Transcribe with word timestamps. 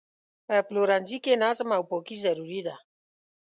په 0.47 0.55
پلورنځي 0.67 1.17
کې 1.23 1.41
نظم 1.43 1.69
او 1.77 1.81
پاکي 1.89 2.15
ضروري 2.25 2.61
ده. 2.67 2.75